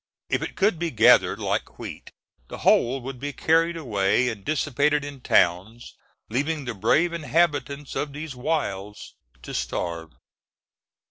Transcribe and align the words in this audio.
If 0.29 0.41
it 0.41 0.55
could 0.55 0.79
be 0.79 0.89
gathered 0.89 1.37
like 1.37 1.77
wheat 1.77 2.09
the 2.47 2.57
whole 2.65 3.01
would 3.01 3.19
be 3.19 3.33
carried 3.33 3.77
away 3.77 4.29
and 4.29 4.43
dissipated 4.43 5.05
in 5.05 5.21
towns, 5.21 5.93
leaving 6.27 6.65
the 6.65 6.73
brave 6.73 7.13
inhabitants 7.13 7.95
of 7.95 8.11
these 8.11 8.33
wilds 8.35 9.13
to 9.43 9.53
starve. 9.53 10.13